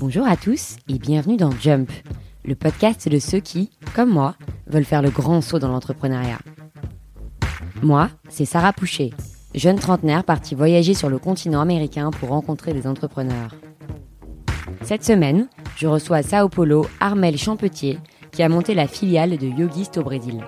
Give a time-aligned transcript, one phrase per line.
[0.00, 1.90] Bonjour à tous et bienvenue dans Jump,
[2.44, 4.34] le podcast de ceux qui, comme moi,
[4.66, 6.38] veulent faire le grand saut dans l'entrepreneuriat.
[7.82, 9.12] Moi, c'est Sarah Poucher,
[9.54, 13.54] jeune trentenaire partie voyager sur le continent américain pour rencontrer des entrepreneurs.
[14.82, 17.98] Cette semaine, je reçois à Sao Paulo Armel Champetier,
[18.32, 20.42] qui a monté la filiale de Yogist au Brésil.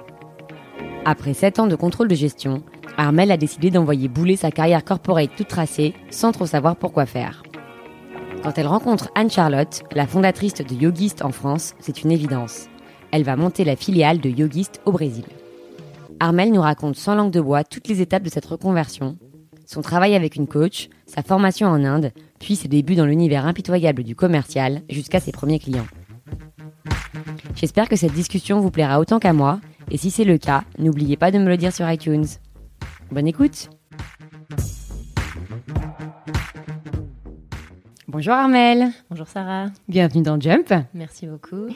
[1.09, 2.65] Après 7 ans de contrôle de gestion,
[2.97, 7.45] Armel a décidé d'envoyer bouler sa carrière corporate toute tracée sans trop savoir pourquoi faire.
[8.43, 12.67] Quand elle rencontre Anne-Charlotte, la fondatrice de Yogist en France, c'est une évidence.
[13.13, 15.27] Elle va monter la filiale de Yogist au Brésil.
[16.19, 19.17] Armel nous raconte sans langue de bois toutes les étapes de cette reconversion,
[19.65, 24.03] son travail avec une coach, sa formation en Inde, puis ses débuts dans l'univers impitoyable
[24.03, 25.87] du commercial jusqu'à ses premiers clients.
[27.55, 31.17] J'espère que cette discussion vous plaira autant qu'à moi, et si c'est le cas, n'oubliez
[31.17, 32.27] pas de me le dire sur iTunes.
[33.11, 33.71] Bonne écoute
[38.09, 41.69] Bonjour Armel Bonjour Sarah Bienvenue dans Jump Merci beaucoup.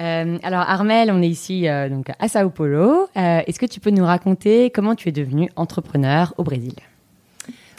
[0.00, 3.08] Euh, alors Armel, on est ici euh, donc à Sao Paulo.
[3.16, 6.74] Euh, Est-ce que tu peux nous raconter comment tu es devenue entrepreneur au Brésil?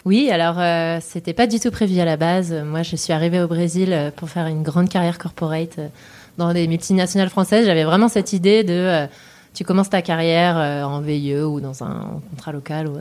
[0.06, 2.54] Oui, alors euh, c'était pas du tout prévu à la base.
[2.64, 5.78] Moi, je suis arrivée au Brésil pour faire une grande carrière corporate
[6.38, 7.66] dans des multinationales françaises.
[7.66, 9.06] J'avais vraiment cette idée de euh,
[9.56, 12.98] tu commences ta carrière euh, en VIE ou dans un contrat local ou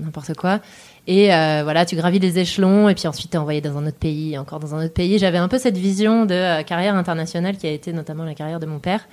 [0.00, 0.58] n'importe quoi.
[1.06, 3.86] Et euh, voilà, tu gravis les échelons et puis ensuite tu es envoyé dans un
[3.86, 5.18] autre pays, encore dans un autre pays.
[5.18, 8.58] J'avais un peu cette vision de euh, carrière internationale qui a été notamment la carrière
[8.58, 9.06] de mon père.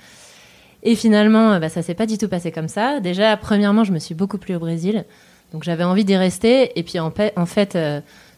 [0.82, 2.98] Et finalement, bah, ça s'est pas du tout passé comme ça.
[2.98, 5.04] Déjà, premièrement, je me suis beaucoup plu au Brésil.
[5.52, 6.76] Donc j'avais envie d'y rester.
[6.76, 7.10] Et puis en,
[7.46, 7.78] fait,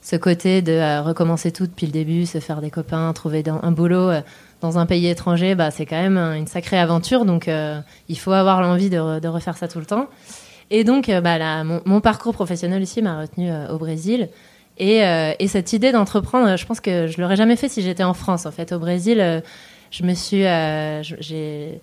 [0.03, 4.11] ce côté de recommencer tout depuis le début, se faire des copains, trouver un boulot
[4.61, 7.25] dans un pays étranger, bah, c'est quand même une sacrée aventure.
[7.25, 10.07] Donc euh, il faut avoir l'envie de, re- de refaire ça tout le temps.
[10.71, 14.29] Et donc, euh, bah, mon, parcours professionnel ici m'a retenu euh, au Brésil.
[14.81, 14.99] Et,
[15.41, 18.47] et cette idée d'entreprendre, je pense que je l'aurais jamais fait si j'étais en France.
[18.47, 19.43] En fait, au Brésil,
[19.91, 20.45] je me suis,
[21.19, 21.81] j'ai,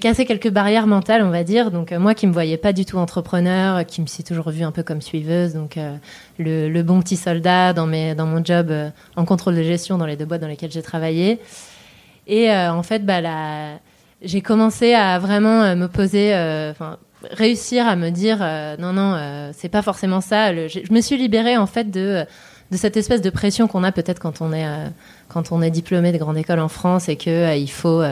[0.00, 1.70] cassé quelques barrières mentales, on va dire.
[1.70, 4.72] Donc moi qui me voyais pas du tout entrepreneur, qui me suis toujours vue un
[4.72, 5.78] peu comme suiveuse, donc
[6.38, 8.72] le, bon petit soldat dans mon job
[9.16, 11.40] en contrôle de gestion dans les deux boîtes dans lesquelles j'ai travaillé.
[12.26, 13.20] Et euh, en fait, bah
[14.22, 16.72] j'ai commencé à vraiment euh, me poser, euh,
[17.30, 18.38] réussir à me dire
[18.78, 20.54] non non, c'est pas forcément ça.
[20.54, 22.24] Je me suis libérée en fait de
[22.72, 24.42] cette espèce de pression qu'on a peut-être quand
[25.52, 28.02] on est diplômé de grande école en France et que euh, faut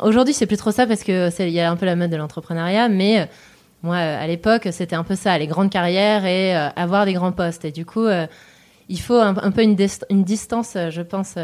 [0.00, 2.10] Aujourd'hui, c'est plus trop ça parce que c'est- il y a un peu la mode
[2.10, 3.28] de l'entrepreneuriat, mais
[3.82, 7.64] moi, à l'époque, c'était un peu ça, les grandes carrières et avoir des grands postes.
[7.64, 8.06] Et du coup,
[8.88, 11.34] il faut un, peu une, dist- une distance, je pense,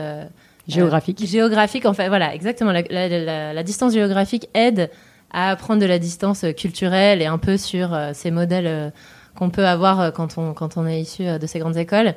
[0.69, 2.73] Géographique euh, géographique, en fait, voilà, exactement.
[2.73, 4.91] La, la- la- la distance géographique aide
[5.33, 8.91] à prendre de la distance euh, culturelle et un peu sur euh, ces modèles euh,
[9.37, 12.15] qu'on peut avoir quand on, quand on est issu de ces grandes écoles.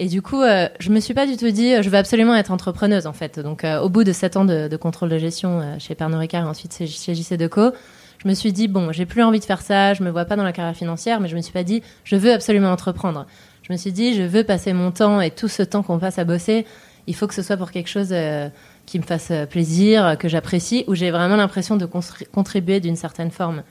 [0.00, 0.42] Et du coup,
[0.78, 3.40] je me suis pas du tout dit, je veux absolument être entrepreneuse, en fait.
[3.40, 6.48] Donc, au bout de sept ans de, de contrôle de gestion chez Pernod Ricard et
[6.48, 7.72] ensuite chez, chez JC Deco,
[8.22, 10.36] je me suis dit, bon, j'ai plus envie de faire ça, je me vois pas
[10.36, 13.26] dans la carrière financière, mais je me suis pas dit, je veux absolument entreprendre.
[13.62, 16.20] Je me suis dit, je veux passer mon temps et tout ce temps qu'on passe
[16.20, 16.64] à bosser,
[17.08, 18.48] il faut que ce soit pour quelque chose euh,
[18.86, 22.96] qui me fasse euh, plaisir, euh, que j'apprécie, où j'ai vraiment l'impression de contribuer d'une
[22.96, 23.62] certaine forme.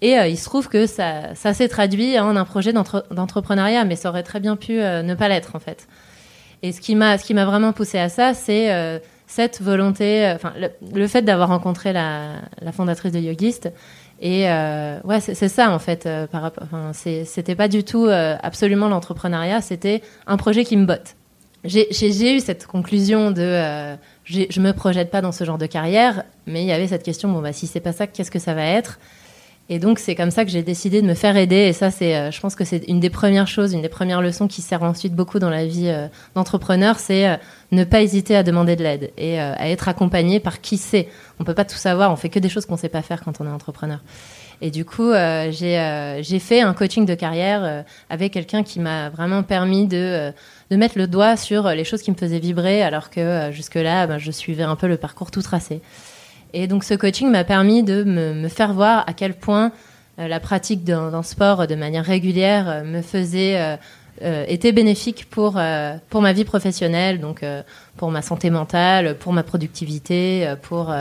[0.00, 3.96] Et il se trouve que ça, ça s'est traduit en un projet d'entre- d'entrepreneuriat, mais
[3.96, 5.88] ça aurait très bien pu ne pas l'être en fait.
[6.62, 10.52] Et ce qui m'a, vraiment poussé à ça, c'est cette volonté, enfin
[10.94, 13.72] le, fait d'avoir rencontré la, fondatrice de Yogist.
[14.20, 16.08] Et ouais, c'est ça en fait.
[16.30, 21.16] par rapport, c'était pas du tout absolument l'entrepreneuriat, c'était un projet qui me botte.
[21.68, 26.24] J'ai eu cette conclusion de, euh, je me projette pas dans ce genre de carrière,
[26.46, 28.54] mais il y avait cette question, bon bah si c'est pas ça, qu'est-ce que ça
[28.54, 28.98] va être?
[29.70, 31.56] Et donc c'est comme ça que j'ai décidé de me faire aider.
[31.56, 34.22] Et ça, c'est, euh, je pense que c'est une des premières choses, une des premières
[34.22, 37.36] leçons qui sert ensuite beaucoup dans la vie euh, d'entrepreneur, c'est euh,
[37.72, 41.08] ne pas hésiter à demander de l'aide et à être accompagné par qui sait.
[41.38, 43.40] On peut pas tout savoir, on fait que des choses qu'on sait pas faire quand
[43.40, 44.00] on est entrepreneur.
[44.60, 48.64] Et du coup, euh, j'ai euh, j'ai fait un coaching de carrière euh, avec quelqu'un
[48.64, 50.32] qui m'a vraiment permis de
[50.70, 54.18] de mettre le doigt sur les choses qui me faisaient vibrer, alors que jusque-là, ben,
[54.18, 55.80] je suivais un peu le parcours tout tracé.
[56.52, 59.70] Et donc ce coaching m'a permis de me, me faire voir à quel point
[60.16, 63.78] la pratique d'un sport de manière régulière me faisait
[64.20, 65.60] était bénéfique pour
[66.10, 67.44] pour ma vie professionnelle, donc
[67.96, 70.92] pour ma santé mentale, pour ma productivité, pour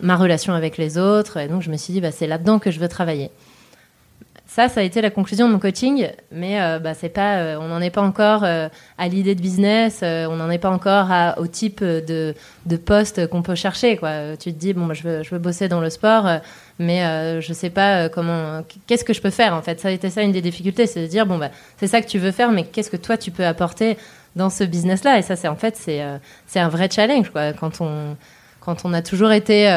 [0.00, 1.38] ma relation avec les autres.
[1.38, 3.30] Et donc je me suis dit bah, c'est là-dedans que je veux travailler.
[4.46, 7.58] ça, ça a été la conclusion de mon coaching, mais euh, bah, c'est pas, euh,
[7.60, 11.08] on n'en est pas encore euh, à l'idée de business, on n'en est pas encore
[11.38, 12.34] au type de,
[12.84, 13.98] poste qu'on peut chercher.
[14.40, 16.26] Tu te dis, bon, bah, je, veux, bosser dans le sport,
[16.78, 19.80] mais je sais pas comment, qu'est-ce que je peux faire en fait.
[19.80, 22.06] Ça a été ça une des difficultés, c'est de dire, bon, bah, c'est ça que
[22.06, 23.96] tu veux faire, mais qu'est-ce que toi tu peux apporter
[24.36, 25.18] dans ce business-là?
[25.18, 26.02] Et ça, c'est en fait, c'est,
[26.46, 28.16] c'est un vrai challenge quoi, quand on,
[28.60, 29.68] quand on a toujours été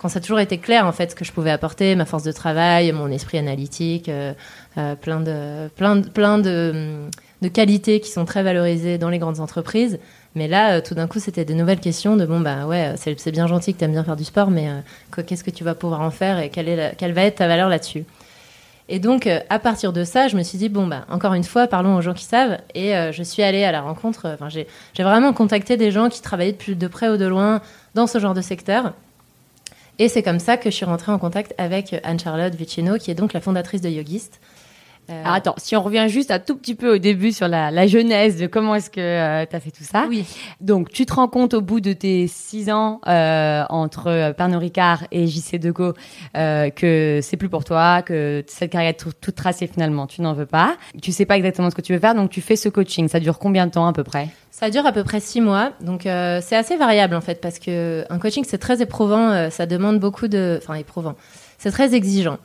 [0.00, 2.22] quand ça a toujours été clair en fait ce que je pouvais apporter, ma force
[2.22, 4.32] de travail, mon esprit analytique, euh,
[4.78, 7.06] euh, plein de plein de, plein de,
[7.42, 9.98] de, qualités qui sont très valorisées dans les grandes entreprises.
[10.34, 13.30] Mais là, euh, tout d'un coup, c'était des nouvelles questions de bon bah ouais, c'est
[13.30, 14.68] bien gentil que tu aimes bien faire du sport, mais
[15.26, 17.68] qu'est-ce que tu vas pouvoir en faire et quelle est quelle va être ta valeur
[17.68, 18.04] là-dessus?
[18.92, 21.68] Et donc, à partir de ça, je me suis dit, bon, bah, encore une fois,
[21.68, 22.58] parlons aux gens qui savent.
[22.74, 24.28] Et je suis allée à la rencontre.
[24.34, 24.66] Enfin, j'ai
[24.98, 27.60] vraiment contacté des gens qui travaillaient de, de près ou de loin
[27.94, 28.94] dans ce genre de secteur.
[29.98, 33.14] Et c'est comme ça que je suis rentrée en contact avec Anne-Charlotte Vicino, qui est
[33.14, 34.40] donc la fondatrice de Yogist.
[35.10, 35.22] Euh...
[35.24, 38.38] attends, si on revient juste un tout petit peu au début sur la, la genèse
[38.38, 40.06] de comment est-ce que euh, tu as fait tout ça.
[40.08, 40.24] Oui.
[40.60, 44.60] Donc, tu te rends compte au bout de tes six ans euh, entre euh, Pernod
[44.60, 45.94] Ricard et JC Deco
[46.36, 50.32] euh, que c'est plus pour toi, que cette carrière toute, toute tracée finalement, tu n'en
[50.32, 50.76] veux pas.
[51.02, 53.08] Tu sais pas exactement ce que tu veux faire, donc tu fais ce coaching.
[53.08, 54.28] Ça dure combien de temps à peu près?
[54.50, 58.04] Ça dure à peu près six mois, donc c'est assez variable en fait parce que
[58.10, 61.14] un coaching c'est très éprouvant, ça demande beaucoup de, enfin éprouvant,
[61.56, 62.36] c'est très exigeant.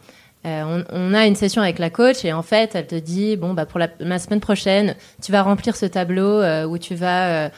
[0.46, 3.54] Euh, on, a une session avec la coach et en fait elle te dit bon
[3.54, 7.50] bah pour la, semaine prochaine tu vas remplir ce tableau où tu vas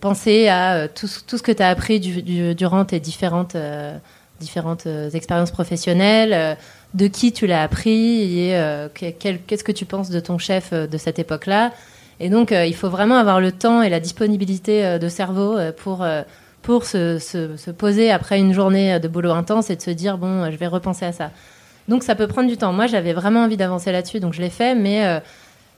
[0.00, 3.56] penser à tout, ce que tu as appris durant tes différentes
[4.40, 6.56] différentes expériences professionnelles
[6.94, 11.20] de qui tu l'as appris et qu'est-ce que tu penses de ton chef de cette
[11.20, 11.70] époque-là.
[12.22, 15.58] Et donc, euh, il faut vraiment avoir le temps et la disponibilité euh, de cerveau
[15.58, 16.06] euh, pour,
[16.62, 20.50] pour se, se, poser après une journée de boulot intense et de se dire, bon,
[20.50, 21.30] je vais repenser à ça.
[21.88, 22.72] Donc, ça peut prendre du temps.
[22.72, 25.20] Moi, j'avais vraiment envie d'avancer là-dessus, donc je l'ai fait, mais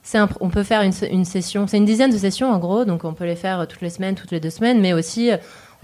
[0.03, 3.05] c'est on peut faire une, une session, c'est une dizaine de sessions en gros, donc
[3.05, 5.31] on peut les faire toutes les semaines, toutes les deux semaines, mais aussi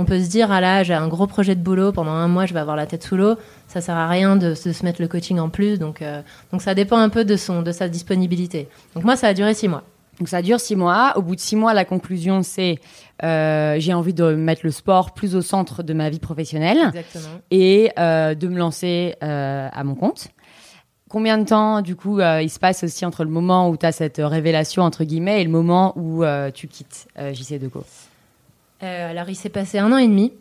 [0.00, 2.46] on peut se dire ah là j'ai un gros projet de boulot pendant un mois
[2.46, 3.36] je vais avoir la tête sous l'eau
[3.68, 6.02] ça sert à rien de, se mettre le coaching en plus donc
[6.52, 9.52] donc ça dépend un peu de son de sa disponibilité donc moi ça a duré
[9.52, 9.84] six mois
[10.20, 11.14] donc ça dure six mois.
[11.16, 12.78] Au bout de six mois, la conclusion c'est
[13.24, 17.40] euh, j'ai envie de mettre le sport plus au centre de ma vie professionnelle Exactement.
[17.50, 20.28] et euh, de me lancer euh, à mon compte.
[21.08, 23.84] Combien de temps, du coup, euh, il se passe aussi entre le moment où tu
[23.84, 26.22] as cette révélation, entre guillemets, et le moment où
[26.54, 27.82] tu quittes JC Deco?
[28.80, 30.32] Alors, il s'est passé un an et demi.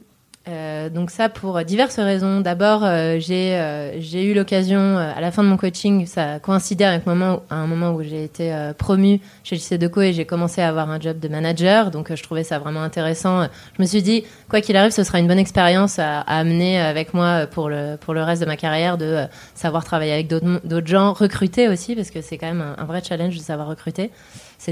[0.50, 2.42] Euh, donc ça pour diverses raisons.
[2.42, 6.86] D'abord, euh, j'ai euh, j'ai eu l'occasion à la fin de mon coaching, ça coïncidait
[6.86, 10.90] avec un moment où j'ai été promue chez JC Deco et j'ai commencé à avoir
[10.90, 11.92] un job de manager.
[11.92, 13.44] Donc je trouvais ça vraiment intéressant.
[13.78, 17.14] Je me suis dit, quoi qu'il arrive, ce sera une bonne expérience à, amener avec
[17.14, 21.14] moi pour le pour le reste de ma carrière, de savoir travailler avec d'autres gens,
[21.14, 24.10] recruter aussi parce que c'est quand même un vrai challenge de savoir recruter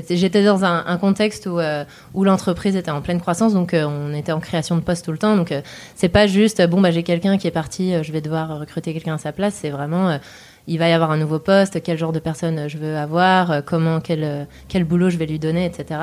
[0.09, 4.13] j'étais dans un, contexte où, euh, où l'entreprise était en pleine croissance, donc euh, on
[4.13, 5.35] était en création de postes tout le temps.
[5.35, 5.61] Donc euh,
[5.95, 9.15] c'est pas juste bon bah j'ai quelqu'un qui est parti, je vais devoir recruter quelqu'un
[9.15, 9.55] à sa place.
[9.55, 10.19] C'est vraiment
[10.67, 14.01] il va y avoir un nouveau poste, quel genre de personne je veux avoir, comment
[14.01, 15.99] quel quel boulot je vais lui donner, etc.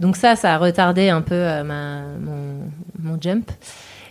[0.00, 2.68] Donc ça, ça a retardé un peu ma, mon,
[3.00, 3.50] mon jump.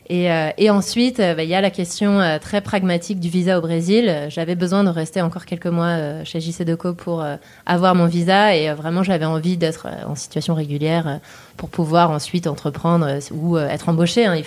[0.10, 3.30] Et, euh, et ensuite, euh, bah, il y a la question euh, très pragmatique du
[3.30, 4.28] visa au Brésil.
[4.30, 7.26] J'avais besoin de rester encore quelques mois chez JC Deco pour
[7.66, 11.20] avoir mon visa et vraiment j'avais envie d'être en situation régulière
[11.58, 14.26] pour pouvoir ensuite entreprendre ou être embauché.
[14.26, 14.36] Hein.
[14.36, 14.46] Il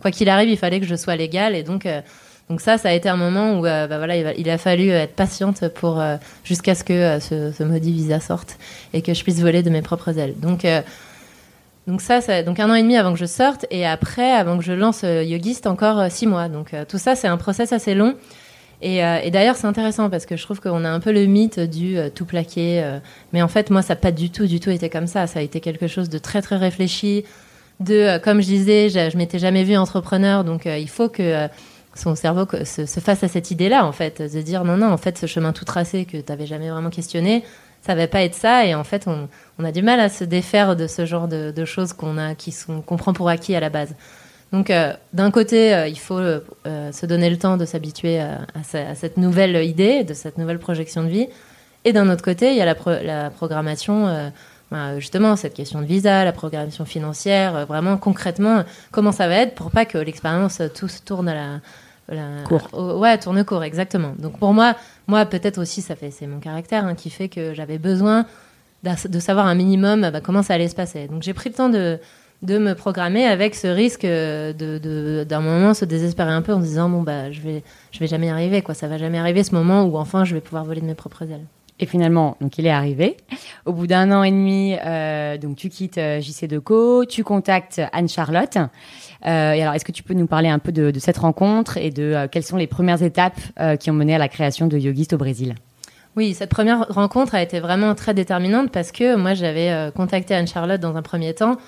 [0.00, 1.86] quoi qu'il arrive, il fallait que je sois légale et donc
[2.48, 5.68] donc ça, ça a été un moment où bah voilà, il, a fallu être patiente
[5.68, 6.02] pour
[6.44, 8.56] jusqu'à ce que ce, ce, maudit visa sorte
[8.92, 10.34] et que je puisse voler de mes propres ailes.
[10.38, 10.64] Donc
[11.86, 14.58] donc ça, ça, donc un an et demi avant que je sorte et après, avant
[14.58, 16.48] que je lance euh, Yogist, encore euh, six mois.
[16.48, 18.16] Donc euh, tout ça, c'est un process assez long.
[18.82, 21.58] Et, et d'ailleurs, c'est intéressant parce que je trouve qu'on a un peu le mythe
[21.58, 22.84] du tout plaqué.
[23.32, 25.26] mais en fait, moi, ça n'a pas du tout, du tout été comme ça.
[25.26, 27.24] Ça a été quelque chose de très, très réfléchi.
[27.80, 31.48] De, comme je disais, je, je m'étais jamais vue entrepreneur, donc il faut que
[31.94, 34.98] son cerveau se, se fasse à cette idée-là, en fait, de dire non, non, en
[34.98, 37.44] fait, ce chemin tout tracé que tu n'avais jamais vraiment questionné,
[37.86, 38.66] ça va pas être ça.
[38.66, 41.92] Et en fait, on, a du mal à se défaire de ce genre de, choses
[41.92, 42.34] qu'on a,
[42.86, 43.94] qu'on prend pour acquis à la base.
[44.52, 46.40] Donc, euh, d'un côté, euh, il faut euh,
[46.92, 48.38] se donner le temps de s'habituer à,
[48.94, 51.28] cette nouvelle idée, de cette nouvelle projection de vie.
[51.84, 54.32] Et d'un autre côté, il y a la, la programmation,
[54.72, 59.54] bah, justement, cette question de visa, la programmation financière, vraiment concrètement, comment ça va être
[59.54, 61.60] pour pas que l'expérience tout se tourne à la,
[62.44, 62.68] court.
[62.98, 64.14] ouais, tourne court, exactement.
[64.18, 67.54] Donc pour moi, moi peut-être aussi, ça fait, c'est mon caractère hein, qui fait que
[67.54, 68.26] j'avais besoin
[68.82, 71.08] de savoir un minimum bah, comment ça allait se passer.
[71.08, 71.98] Donc j'ai pris le temps de,
[72.42, 76.66] de me programmer avec ce risque de, d'un moment se désespérer un peu en se
[76.66, 79.42] disant bon bah je vais je vais jamais y arriver quoi ça va jamais arriver
[79.42, 81.46] ce moment où enfin je vais pouvoir voler de mes propres ailes
[81.78, 83.18] et finalement, donc il est arrivé.
[83.66, 87.82] Au bout d'un an et demi, euh, donc tu quittes euh, JC Deco, tu contactes
[87.92, 88.56] Anne Charlotte.
[89.26, 92.02] Euh, alors, est-ce que tu peux nous parler un peu de, cette rencontre et de
[92.02, 95.12] euh, quelles sont les premières étapes euh, qui ont mené à la création de Yogist
[95.12, 95.54] au Brésil?
[96.14, 100.46] Oui, cette première rencontre a été vraiment très déterminante parce que moi j'avais contacté Anne
[100.46, 101.58] Charlotte dans un premier temps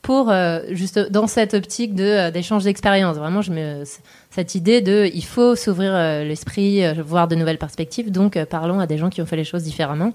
[0.00, 0.32] pour
[0.70, 3.18] juste dans cette optique de d'échange d'expérience.
[3.18, 3.42] Vraiment,
[4.30, 5.92] cette idée de il faut s'ouvrir
[6.24, 8.10] l'esprit, voir de nouvelles perspectives.
[8.10, 10.14] Donc, parlons à des gens qui ont fait les choses différemment.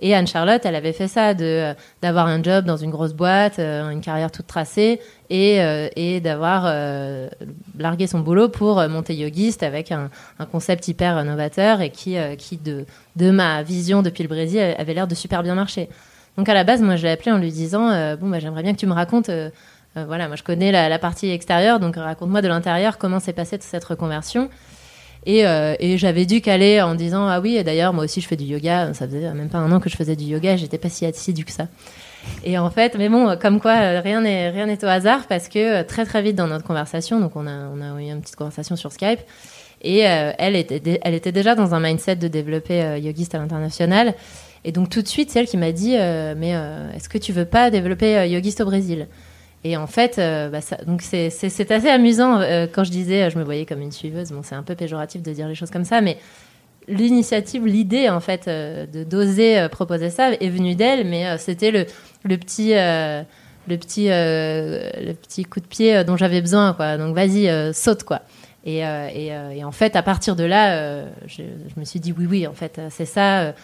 [0.00, 3.58] Et Anne Charlotte, elle avait fait ça de d'avoir un job dans une grosse boîte,
[3.58, 5.58] une carrière toute tracée, et
[5.96, 6.72] et d'avoir
[7.76, 10.10] largué son boulot pour monter yogiste avec un,
[10.52, 12.86] concept hyper novateur et qui qui de
[13.16, 15.88] de ma vision depuis le Brésil avait l'air de super bien marcher.
[16.38, 18.62] Donc à la base, moi, je l'ai appelé en lui disant euh, bon, bah, j'aimerais
[18.62, 19.28] bien que tu me racontes.
[19.28, 19.50] Euh,
[19.96, 23.58] euh, voilà, moi, je connais la, partie extérieure, donc raconte-moi de l'intérieur comment s'est passée
[23.60, 24.48] cette reconversion.
[25.28, 28.92] Et, j'avais dû caler en disant ah oui, d'ailleurs moi aussi je fais du yoga.
[28.94, 31.44] Ça faisait même pas un an que je faisais du yoga, j'étais pas si assidue
[31.44, 31.68] que ça.
[32.44, 36.04] Et en fait, mais bon, comme quoi rien n'est rien au hasard parce que très
[36.04, 38.90] très vite dans notre conversation, donc on a on a eu une petite conversation sur
[38.92, 39.20] Skype.
[39.80, 44.14] Et elle, était, elle était déjà dans un mindset de développer yogiste à l'international.
[44.64, 47.18] Et donc tout de suite, c'est elle qui m'a dit euh, Mais euh, est-ce que
[47.18, 49.08] tu veux pas développer euh, Yogist au Brésil?
[49.64, 51.26] Et en fait, bah, ça, donc c'est
[51.72, 52.40] assez amusant
[52.72, 54.30] quand je disais je me voyais comme une suiveuse.
[54.30, 56.18] Bon, c'est un peu péjoratif de dire les choses comme ça, mais
[56.86, 61.86] l'initiative, l'idée en fait de d'oser proposer ça est venue d'elle, mais c'était le,
[62.36, 66.76] petit le petit le petit coup de pied dont j'avais besoin.
[66.96, 68.22] Donc vas-y, saute quoi.
[68.64, 71.42] Et, en fait, à partir de là, je,
[71.74, 73.54] je, me suis dit oui, oui, en fait, c'est ça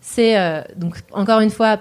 [0.00, 1.78] c'est euh, donc encore une fois,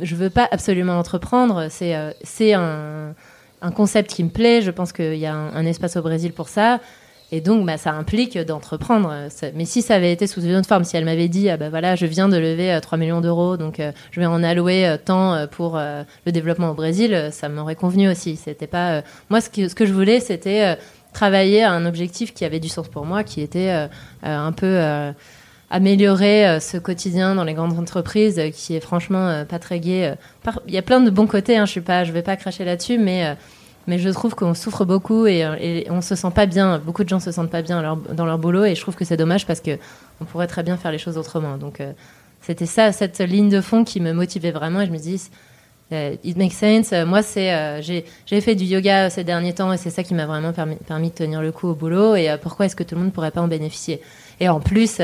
[0.00, 1.66] je veux pas absolument entreprendre.
[1.70, 3.12] C'est euh,
[3.60, 4.62] un, concept qui me plaît.
[4.62, 6.80] Je pense qu'il y a un, espace au Brésil pour ça.
[7.34, 9.28] Et donc, bah, ça implique d'entreprendre.
[9.54, 11.70] Mais si ça avait été sous une autre forme, si elle m'avait dit, ah, bah,
[11.70, 13.80] voilà, je viens de lever 3 euh, millions d'euros, donc
[14.10, 18.36] je vais en allouer tant pour le développement au Brésil, ça m'aurait convenu aussi.
[18.36, 20.76] C'était pas moi ce que, ce que je voulais, c'était
[21.14, 23.88] travailler à un objectif qui avait du sens pour moi, qui était
[24.22, 25.12] un peu
[25.72, 29.80] améliorer euh, ce quotidien dans les grandes entreprises euh, qui est franchement euh, pas très
[29.80, 30.14] gai.
[30.68, 32.64] Il y a plein de bons côtés, hein, je suis pas, je vais pas cracher
[32.64, 33.36] là-dessus, mais
[33.88, 36.78] mais je trouve qu'on souffre beaucoup et, et, on se sent pas bien.
[36.78, 39.16] Beaucoup de gens se sentent pas bien dans leur boulot et je trouve que c'est
[39.16, 39.72] dommage parce que
[40.20, 41.56] on pourrait très bien faire les choses autrement.
[41.56, 41.80] Donc
[42.42, 45.30] c'était ça, cette ligne de fond qui me motivait vraiment et je me dis
[45.90, 46.92] it makes sense.
[46.92, 50.52] Moi, c'est j'ai fait du yoga ces derniers temps et c'est ça qui m'a vraiment
[50.52, 52.14] permis, permis, de tenir le coup au boulot.
[52.14, 54.00] Et pourquoi est-ce que tout le monde pourrait pas en bénéficier?
[54.38, 55.00] Et en plus,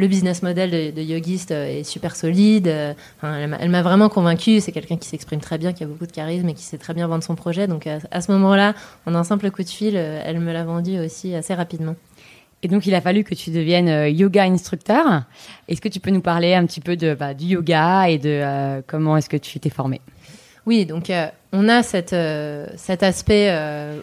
[0.00, 2.66] le business model de, Yogist euh, est super solide.
[2.66, 4.60] Euh, elle m'a vraiment convaincue.
[4.60, 6.94] C'est quelqu'un qui s'exprime très bien, qui a beaucoup de charisme et qui sait très
[6.94, 7.66] bien vendre son projet.
[7.68, 8.74] Donc à, ce moment-là,
[9.06, 11.94] en un simple coup de fil, euh, elle me l'a vendu aussi assez rapidement.
[12.62, 15.22] Et donc, il a fallu que tu deviennes yoga instructeur.
[15.68, 18.82] Est-ce que tu peux nous parler un petit peu de, bah, du yoga et de
[18.86, 20.02] comment est-ce que tu t'es formé
[20.66, 21.10] Oui, donc
[21.54, 22.14] on a cette,
[22.76, 23.50] cet aspect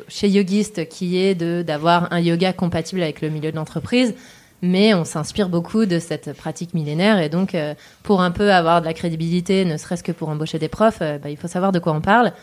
[0.07, 4.15] chez Yogist qui est d'avoir un yoga compatible avec le milieu de l'entreprise
[4.61, 8.81] mais on s'inspire beaucoup de cette pratique millénaire et donc euh, pour un peu avoir
[8.81, 11.71] de la crédibilité, ne serait-ce que pour embaucher des profs, euh, bah, il faut savoir
[11.71, 12.33] de quoi on parle.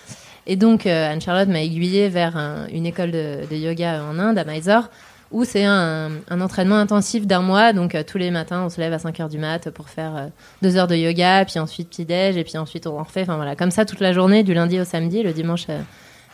[0.47, 2.37] Et donc euh, Anne-Charlotte m'a aiguillée vers
[2.73, 4.91] une école de, yoga en Inde, à Mysore,
[5.33, 7.73] où c'est un, entraînement intensif d'un mois.
[7.73, 10.29] Donc tous les matins, on se lève à 5 heures du mat pour faire
[10.61, 13.23] deux heures de yoga, puis ensuite petit-déj, et puis ensuite on en refait.
[13.23, 15.67] Enfin voilà, comme ça toute la journée, du lundi au samedi, le dimanche,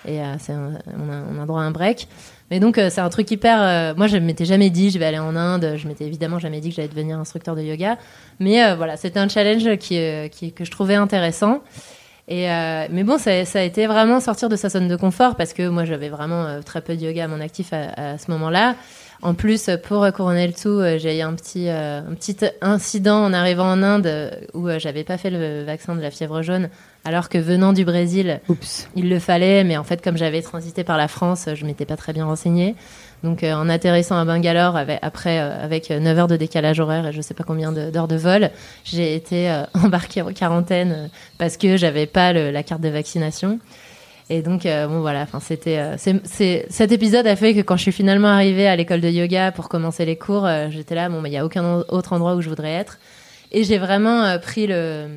[0.04, 2.08] on a droit à un break.
[2.50, 3.60] Mais donc, euh, c'est un truc hyper.
[3.60, 5.74] Euh, moi, je m'étais jamais dit, je vais aller en Inde.
[5.76, 7.96] Je m'étais évidemment jamais dit que j'allais devenir instructeur de yoga.
[8.40, 10.00] Mais euh, voilà, c'était un challenge qui,
[10.32, 11.62] qui, que je trouvais intéressant.
[12.28, 12.46] Et
[12.90, 15.68] mais bon, ça, ça, a été vraiment sortir de sa zone de confort parce que
[15.68, 18.76] moi, j'avais vraiment très peu de yoga à mon actif à ce moment-là.
[19.22, 23.70] En plus, pour couronner le tout, j'ai eu un petit, un petit incident en arrivant
[23.70, 26.70] en Inde où j'avais pas fait le vaccin de la fièvre jaune
[27.04, 28.40] alors que venant du Brésil,
[28.94, 31.96] il le fallait, mais en fait, comme j'avais transité par la France, je m'étais pas
[31.96, 32.74] très bien renseignée.
[33.22, 37.06] Donc, euh, en atterrissant à Bangalore, avec, après, euh, avec 9 heures de décalage horaire
[37.06, 38.50] et je sais pas combien d'heures de, vol,
[38.84, 43.58] j'ai été euh, embarquée en quarantaine parce que j'avais pas la carte de vaccination.
[44.32, 47.92] Et donc, bon, voilà, enfin, c'était, c'est, cet épisode a fait que quand je suis
[47.92, 51.36] finalement arrivée à l'école de yoga pour commencer les cours, j'étais là, bon, il y
[51.36, 52.98] a aucun autre endroit où je voudrais être.
[53.50, 55.08] Et j'ai vraiment pris le,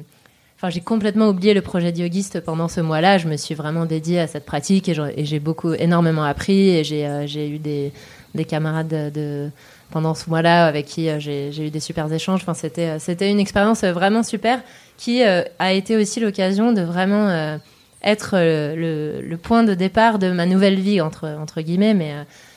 [0.64, 3.18] Enfin, j'ai complètement oublié le projet de yogiste pendant ce mois-là.
[3.18, 6.70] Je me suis vraiment dédiée à cette pratique et j'ai beaucoup, énormément appris.
[6.70, 7.92] Et j'ai euh, eu des,
[8.34, 9.50] des camarades de,
[9.92, 12.46] pendant ce mois-là avec qui euh, j'ai eu des super échanges.
[12.48, 14.62] Enfin, c'était une expérience vraiment super
[14.96, 17.58] qui euh, a été aussi l'occasion de vraiment
[18.04, 22.14] être le, le, point de départ de ma nouvelle vie entre entre guillemets, mais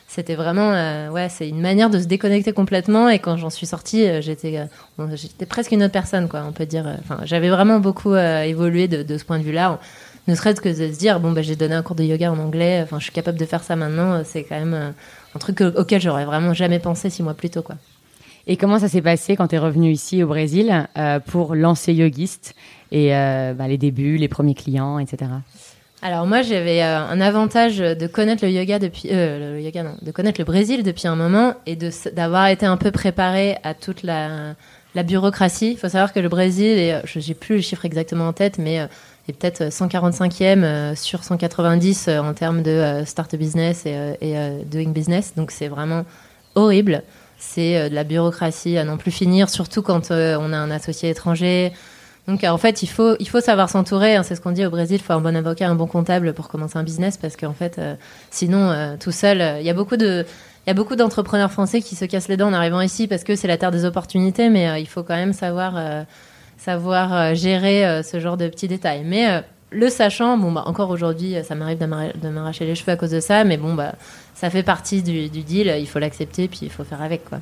[0.09, 0.71] c'était vraiment
[1.11, 3.09] ouais c'est une manière de se déconnecter complètement.
[3.09, 4.69] Et quand j'en suis sortie j'étais
[5.15, 6.87] j'étais presque une autre personne quoi on peut dire.
[7.01, 9.79] Enfin j'avais vraiment beaucoup évolué de, de, ce point de vue là
[10.29, 12.39] ne serait-ce que de se dire bon bah j'ai donné un cours de yoga en
[12.39, 14.95] anglais enfin je suis capable de faire ça maintenant c'est quand même
[15.35, 17.77] un truc auquel j'aurais vraiment jamais pensé six mois plus tôt quoi.
[18.49, 21.93] Et comment ça s'est passé quand tu es revenu ici au Brésil euh, pour lancer
[21.93, 22.55] Yogiste
[22.93, 25.31] et euh, bah, les débuts, les premiers clients, etc.
[26.03, 30.11] Alors moi j'avais euh, un avantage de connaître le yoga depuis le yoga non, de
[30.11, 31.77] connaître le Brésil depuis un moment et
[32.13, 34.55] d'avoir été un peu préparé à toute la,
[35.05, 35.73] bureaucratie.
[35.73, 38.77] Il faut savoir que le Brésil je n'ai plus le chiffre exactement en tête mais
[39.29, 45.35] est peut-être 145e sur 190 en termes de start business et, et doing business.
[45.35, 46.05] Donc c'est vraiment
[46.55, 47.03] horrible
[47.39, 50.71] c'est euh, de la bureaucratie à non plus finir, surtout quand euh, on a un
[50.71, 51.73] associé étranger.
[52.29, 54.17] Donc en fait, il faut, il faut savoir s'entourer.
[54.17, 54.99] Hein, c'est ce qu'on dit au Brésil.
[55.01, 57.79] Il faut un bon avocat, un bon comptable pour commencer un business parce qu'en fait,
[57.79, 57.95] euh,
[58.31, 60.25] sinon, tout seul, il y a beaucoup de,
[60.67, 63.71] d'entrepreneurs français qui se cassent les dents en arrivant ici parce que c'est la terre
[63.71, 66.05] des opportunités, mais il faut quand même savoir,
[66.59, 69.03] savoir gérer ce genre de petits détails.
[69.05, 73.11] Mais le sachant, bon, bah, encore aujourd'hui, ça m'arrive de m'arracher les cheveux à cause
[73.11, 73.95] de ça, mais bon, bah,
[74.35, 77.41] ça fait partie du, deal, il faut l'accepter, puis il faut faire avec, quoi.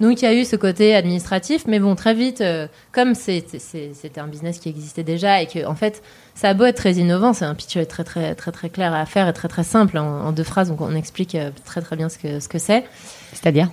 [0.00, 4.20] Donc il y a eu ce côté administratif, mais bon, très vite, euh, comme c'était
[4.20, 6.02] un business qui existait déjà et que, en fait,
[6.34, 9.04] ça a beau être très innovant, c'est un pitch très, très, très, très clair à
[9.04, 12.08] faire et très, très simple en, deux phrases, donc on explique euh, très, très bien
[12.08, 12.84] ce que ce que c'est.
[13.32, 13.68] C'est-à-dire?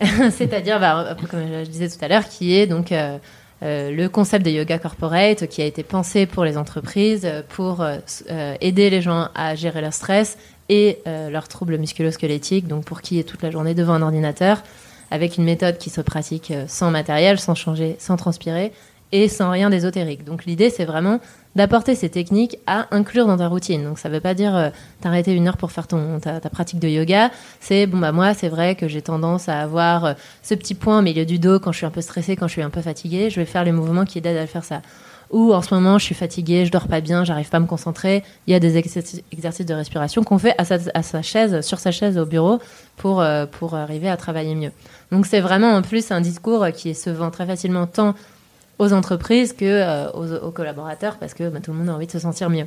[0.30, 3.18] C'est-à-dire, bah, comme je disais tout à l'heure, qui est donc euh,
[3.62, 7.84] le concept de yoga corporate qui a été pensé pour les entreprises, pour
[8.60, 10.36] aider les gens à gérer leur stress
[10.68, 14.62] et euh, leurs troubles musculo-squelettiques, donc pour qui est toute la journée devant un ordinateur,
[15.10, 18.72] avec une méthode qui se pratique euh, sans matériel, sans changer, sans transpirer
[19.12, 20.24] et sans rien d'ésotérique.
[20.24, 21.20] Donc l'idée, c'est vraiment
[21.54, 23.84] d'apporter ces techniques à inclure dans ta routine.
[23.84, 24.70] Donc ça ne veut pas dire euh,
[25.00, 27.30] t'arrêter une heure pour faire ton, ta, pratique de yoga.
[27.60, 31.02] C'est, bon, bah moi, c'est vrai que j'ai tendance à avoir ce petit point au
[31.02, 33.30] milieu du dos quand je suis un peu stressée, quand je suis un peu fatiguée.
[33.30, 34.82] Je vais faire les mouvements qui aident à faire ça
[35.30, 37.66] ou en ce moment je suis fatiguée, je dors pas bien, j'arrive pas à me
[37.66, 41.90] concentrer, il y a des exercices de respiration qu'on fait à sa, chaise, sur sa
[41.90, 42.60] chaise au bureau
[42.96, 44.72] pour, euh, pour arriver à travailler mieux.
[45.10, 48.14] Donc c'est vraiment en plus un discours qui se vend très facilement tant
[48.78, 52.12] aux entreprises que euh, aux, collaborateurs parce que bah, tout le monde a envie de
[52.12, 52.66] se sentir mieux.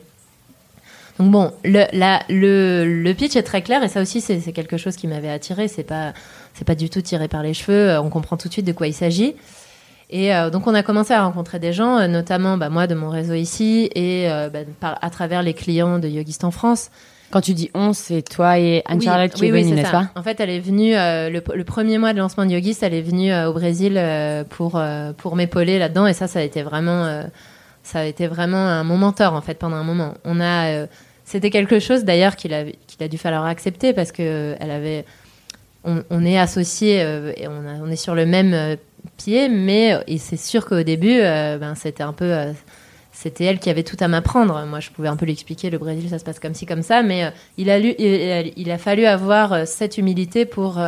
[1.20, 1.86] Donc bon, le,
[2.30, 5.68] le, le pitch est très clair et ça aussi c'est quelque chose qui m'avait attiré.
[5.68, 6.14] C'est pas
[6.54, 7.98] c'est pas du tout tiré par les cheveux.
[8.00, 9.36] On comprend tout de suite de quoi il s'agit.
[10.10, 12.96] Et euh, donc on a commencé à rencontrer des gens, euh, notamment bah, moi de
[12.96, 16.90] mon réseau ici et euh, bah, à travers les clients de Yogist en France.
[17.30, 20.24] Quand tu dis on, c'est toi et Anne-Charlotte qui oui, est venue, n'est-ce pas En
[20.24, 23.52] fait, elle est venue, le, premier mois de lancement de Yogist, elle est venue au
[23.52, 24.02] Brésil
[24.48, 24.82] pour,
[25.18, 26.08] pour m'épauler là-dedans.
[26.08, 27.24] Et ça, ça a été vraiment,
[27.84, 30.14] ça a été vraiment mon mentor, en fait, pendant un moment.
[30.24, 30.86] On a,
[31.26, 35.04] c'était quelque chose d'ailleurs qu'il a, qu'il a dû falloir accepter parce que elle avait,
[35.84, 37.00] on, est associés
[37.36, 38.78] et on, on, est sur le même
[39.18, 42.54] pied, mais euh, c'est sûr qu'au début, euh, ben, c'était un peu euh,
[43.12, 44.66] c'était elle qui avait tout à m'apprendre.
[44.66, 46.84] Moi, je pouvais un peu lui expliquer le Brésil, ça se passe comme ci, comme
[46.84, 50.80] ça, mais il, a il, a fallu avoir cette humilité pour,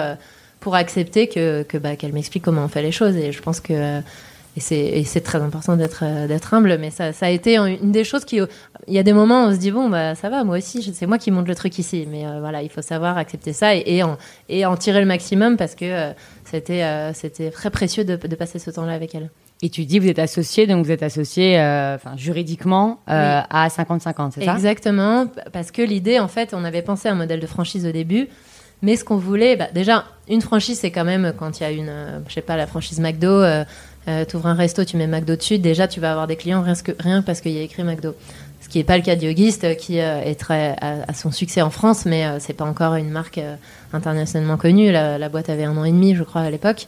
[0.59, 3.15] pour accepter que bah, qu'elle m'explique comment on fait les choses.
[3.15, 4.01] Et je pense que
[4.57, 8.25] et c'est très important d'être d'être humble, mais ça, ça, a été une des choses
[8.25, 8.39] qui.
[8.87, 10.81] Il y a des moments où on se dit bon bah ça va, moi aussi,
[10.93, 13.83] c'est moi qui monte le truc ici, mais voilà, il faut savoir accepter ça et,
[13.85, 14.17] et, en,
[14.49, 16.13] et en tirer le maximum parce que
[16.49, 19.29] c'était euh, c'était très précieux de, passer ce temps-là avec elle.
[19.61, 23.67] Et tu dis vous êtes associé, donc vous êtes associé euh, enfin, juridiquement euh, à
[23.67, 24.53] 50-50, c'est ça?
[24.53, 27.91] Exactement, parce que l'idée, en fait, on avait pensé à un modèle de franchise au
[27.91, 28.29] début,
[28.81, 31.71] mais ce qu'on voulait, bah, déjà, une franchise, c'est quand même quand il y a
[31.71, 33.43] une, je sais pas, la franchise McDo,
[34.05, 36.73] tu ouvres un resto, tu mets McDo dessus, déjà tu vas avoir des clients rien,
[36.73, 38.15] que, rien parce qu'il y a écrit McDo.
[38.61, 41.69] Ce qui n'est pas le cas de Yogist, qui est très à, son succès en
[41.69, 43.39] France, mais c'est pas encore une marque
[43.93, 44.91] internationalement connue.
[44.91, 46.87] La, boîte avait un an et demi, je crois, à l'époque.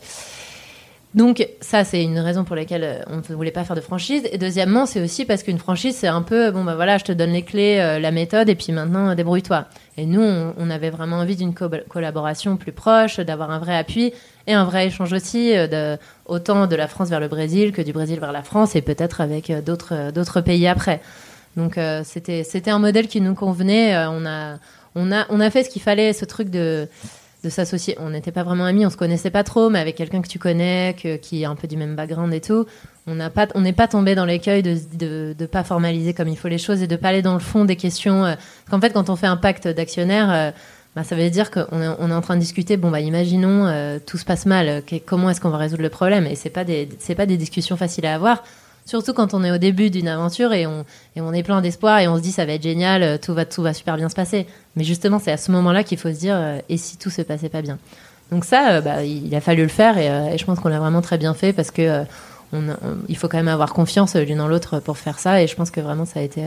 [1.14, 4.24] Donc ça, c'est une raison pour laquelle euh, on ne voulait pas faire de franchise.
[4.32, 7.12] Et deuxièmement, c'est aussi parce qu'une franchise, c'est un peu, bon, bah voilà, je te
[7.12, 9.66] donne les clés, euh, la méthode, et puis maintenant, débrouille-toi.
[9.98, 14.14] Et nous, on, avait vraiment envie d'une collaboration plus proche, d'avoir un vrai appui
[14.48, 17.82] et un vrai échange aussi, euh, de, autant de la France vers le Brésil que
[17.82, 21.02] du Brésil vers la France, et peut-être avec d'autres pays après.
[21.58, 23.98] Donc c'était c'était un modèle qui nous convenait.
[24.08, 24.58] on a
[24.96, 26.88] on a, on a fait ce qu'il fallait, ce truc de,
[27.44, 27.98] de s'associer.
[28.00, 30.40] On n'était pas vraiment amis, on se connaissait pas trop, mais avec quelqu'un que tu
[30.40, 32.66] connais, qui est un peu du même background et tout,
[33.08, 33.16] on
[33.62, 36.88] n'est pas tombé dans l'écueil de, de, pas formaliser comme il faut les choses et
[36.88, 38.26] de pas aller dans le fond des questions.
[38.26, 38.36] Euh,
[38.70, 40.52] qu'en fait, quand on fait un pacte d'actionnaires, euh,
[40.96, 42.78] bah, ça veut dire qu'on est, on est en train de discuter.
[42.78, 44.84] Bon, bah, imaginons, euh, tout se passe mal.
[45.06, 46.28] comment est-ce qu'on va résoudre le problème?
[46.28, 48.44] Et c'est pas des, c'est pas des discussions faciles à avoir.
[48.86, 52.00] Surtout quand on est au début d'une aventure et on, et on est plein d'espoir
[52.00, 54.16] et on se dit ça va être génial, tout va, tout va super bien se
[54.16, 54.48] passer.
[54.76, 57.50] Mais justement, c'est à ce moment-là qu'il faut se dire et si tout se passait
[57.50, 57.78] pas bien?
[58.32, 61.18] Donc ça, bah, il a fallu le faire et, je pense qu'on l'a vraiment très
[61.18, 62.04] bien fait parce que
[63.08, 65.72] il faut quand même avoir confiance l'une en l'autre pour faire ça et je pense
[65.72, 66.44] que vraiment ça a été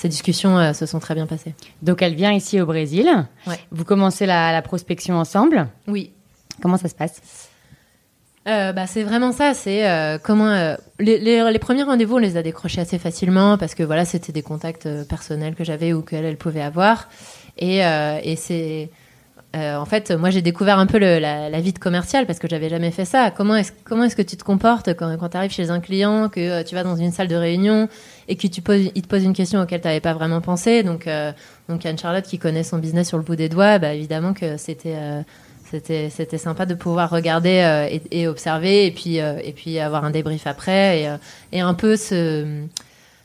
[0.00, 1.54] ces discussions euh, se sont très bien passées.
[1.82, 3.06] Donc elle vient ici au Brésil.
[3.70, 5.68] Vous commencez la, prospection ensemble.
[5.86, 6.12] Oui.
[6.62, 7.49] Comment ça se passe?
[8.48, 9.54] Euh, bah, c'est vraiment ça.
[9.54, 14.04] C'est euh, comment les, premiers rendez-vous, on les a décrochés assez facilement parce que voilà,
[14.04, 17.08] c'était des contacts personnels que j'avais ou qu'elle elle pouvait avoir.
[17.58, 17.82] Et,
[18.36, 18.90] c'est
[19.56, 22.68] euh, en fait, moi, j'ai découvert un peu la, vie de commercial parce que j'avais
[22.68, 23.30] jamais fait ça.
[23.30, 26.28] Comment est-ce comment est-ce que tu te comportes quand, quand tu arrives chez un client,
[26.28, 27.88] que euh, tu vas dans une salle de réunion
[28.28, 30.84] et que tu poses, il te pose une question auquel tu n'avais pas vraiment pensé?
[30.84, 31.32] Donc, euh,
[31.68, 34.94] donc Anne-Charlotte qui connaît son business sur le bout des doigts, bah, évidemment que c'était
[35.70, 40.46] c'était c'était sympa de pouvoir regarder et, observer et puis et puis avoir un débrief
[40.46, 41.16] après et,
[41.52, 42.64] et un peu se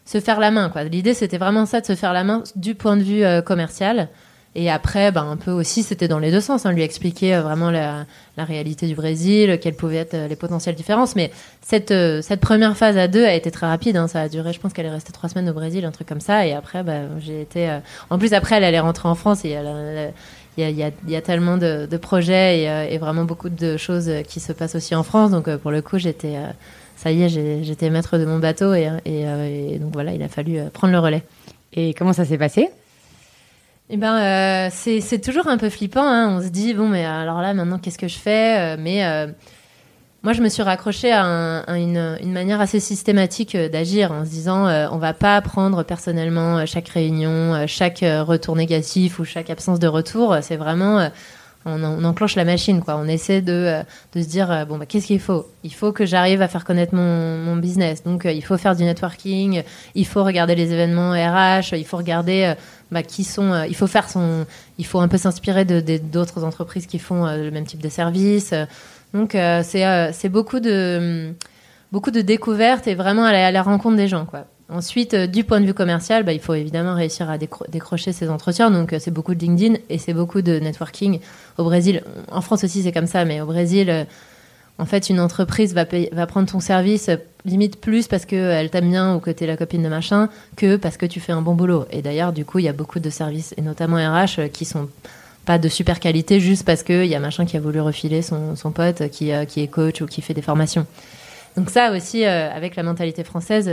[0.05, 0.83] se faire la main quoi.
[0.83, 4.09] L'idée c'était vraiment ça de se faire la main du point de vue commercial.
[4.57, 7.41] Et après, ben, un peu aussi, c'était dans les deux sens, hein, lui expliquer euh,
[7.41, 8.05] vraiment la,
[8.37, 11.17] la, réalité du Brésil, quelles pouvaient être euh, les potentielles différences.
[11.17, 11.29] Mais
[11.61, 13.97] cette, euh, cette première phase à deux a été très rapide.
[13.97, 16.07] Hein, ça a duré, je pense qu'elle est restée trois semaines au Brésil, un truc
[16.07, 16.47] comme ça.
[16.47, 17.79] Et après, ben, j'ai été.
[18.09, 19.57] En plus, après, elle allait rentrer en France et
[20.57, 23.49] il y a, y, a, y a, tellement de, de projets et, et, vraiment beaucoup
[23.49, 25.31] de choses qui se passent aussi en France.
[25.31, 26.35] Donc, pour le coup, j'étais.
[26.95, 29.25] ça y est, j'étais maître de mon bateau et, et,
[29.73, 31.23] et donc voilà, il a fallu prendre le relais.
[31.73, 32.69] Et comment ça s'est passé?
[33.89, 36.07] Eh ben, euh, c'est toujours un peu flippant.
[36.07, 36.37] Hein.
[36.37, 38.75] On se dit bon, mais alors là, maintenant, qu'est-ce que je fais?
[38.75, 39.27] Euh, Mais euh,
[40.25, 44.97] moi, je me suis raccrochée à, une, manière assez systématique d'agir en se disant on
[44.97, 50.35] va pas prendre personnellement chaque réunion, chaque retour négatif ou chaque absence de retour.
[50.41, 51.09] C'est vraiment
[51.65, 52.97] on, enclenche la machine, quoi.
[52.97, 53.83] On essaie de, euh,
[54.13, 55.47] se dire, euh, bon, bah, qu'est-ce qu'il faut?
[55.63, 58.03] Il faut que j'arrive à faire connaître mon, business.
[58.03, 59.63] Donc, euh, il faut faire du networking,
[59.95, 62.53] il faut regarder les événements RH, il faut regarder
[62.91, 63.63] bah, qui sont.
[63.67, 64.45] il faut faire son.
[64.77, 68.53] Il faut un peu s'inspirer de, d'autres entreprises qui font le même type de service.
[69.15, 71.33] Donc, c'est, c'est beaucoup de
[71.91, 74.45] beaucoup de découvertes et vraiment aller à la rencontre des gens, quoi.
[74.67, 78.29] Ensuite, euh, du point de vue commercial, bah, il faut évidemment réussir à décrocher ces
[78.29, 78.71] entretiens.
[78.71, 81.19] Donc, euh, c'est beaucoup de LinkedIn et c'est beaucoup de networking
[81.57, 82.03] au Brésil.
[82.31, 84.05] En France aussi, c'est comme ça, mais au Brésil, euh,
[84.79, 87.09] en fait, une entreprise va, va prendre ton service
[87.45, 90.97] limite plus parce qu'elle t'aime bien ou que t'es la copine de machin que parce
[90.97, 91.85] que tu fais un bon boulot.
[91.91, 94.89] Et d'ailleurs, du coup, il y a beaucoup de services, et notamment RH, qui sont
[95.45, 98.55] pas de super qualité juste parce qu'il y a machin qui a voulu refiler son,
[98.55, 100.85] son pote qui, qui est coach ou qui fait des formations.
[101.55, 103.69] Donc ça aussi, avec la mentalité française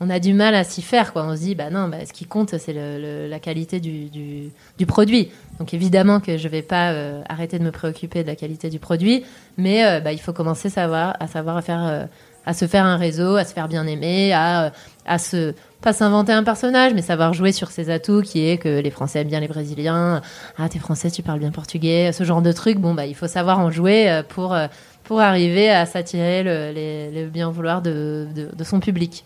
[0.00, 1.12] on a du mal à s'y faire.
[1.12, 1.24] Quoi.
[1.24, 5.30] On se dit, bah non, bah, ce qui compte, c'est la qualité du, du, produit.
[5.58, 8.70] Donc évidemment que je ne vais pas euh, arrêter de me préoccuper de la qualité
[8.70, 9.24] du produit,
[9.56, 12.04] mais euh, bah, il faut commencer à savoir, à savoir à faire, euh,
[12.44, 14.72] à se faire un réseau, à se faire bien aimer, à,
[15.06, 18.80] à se pas s'inventer un personnage, mais savoir jouer sur ses atouts, qui est que
[18.80, 20.22] les Français aiment bien les Brésiliens.
[20.58, 22.78] Ah, t'es Français, tu parles bien portugais, ce genre de truc.
[22.78, 24.56] Bon, bah, il faut savoir en jouer pour
[25.04, 29.24] pour arriver à s'attirer le, bien vouloir de, de son public.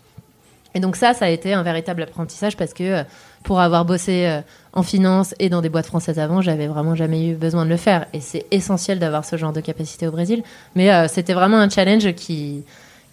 [0.74, 3.02] Et donc ça, ça a été un véritable apprentissage parce que euh,
[3.42, 4.40] pour avoir bossé euh,
[4.72, 7.76] en finance et dans des boîtes françaises avant, j'avais vraiment jamais eu besoin de le
[7.76, 8.06] faire.
[8.12, 10.42] Et c'est essentiel d'avoir ce genre de capacité au Brésil.
[10.74, 12.64] Mais euh, c'était vraiment un challenge qui